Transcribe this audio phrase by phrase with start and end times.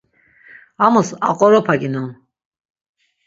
[0.85, 2.09] Amus aqoropaginon.